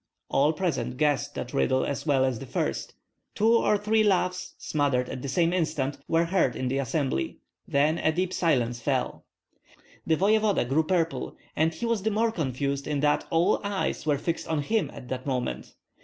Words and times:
All 0.31 0.51
present 0.53 0.97
guessed 0.97 1.35
that 1.35 1.53
riddle 1.53 1.85
as 1.85 2.07
well 2.07 2.25
as 2.25 2.39
the 2.39 2.47
first. 2.47 2.95
Two 3.35 3.53
or 3.53 3.77
three 3.77 4.03
laughs, 4.03 4.55
smothered 4.57 5.07
at 5.09 5.21
the 5.21 5.27
same 5.27 5.53
instant, 5.53 5.99
were 6.07 6.25
heard 6.25 6.55
in 6.55 6.69
the 6.69 6.79
assembly; 6.79 7.37
then 7.67 7.99
a 7.99 8.11
deep 8.11 8.33
silence 8.33 8.79
fell. 8.81 9.25
The 10.07 10.15
voevoda 10.17 10.65
grew 10.67 10.85
purple, 10.85 11.37
and 11.55 11.71
he 11.71 11.85
was 11.85 12.01
the 12.01 12.09
more 12.09 12.31
confused 12.31 12.87
in 12.87 13.01
that 13.01 13.27
all 13.29 13.61
eyes 13.63 14.03
were 14.07 14.17
fixed 14.17 14.47
on 14.47 14.63
him 14.63 14.89
at 14.91 15.07
that 15.09 15.27
moment. 15.27 15.75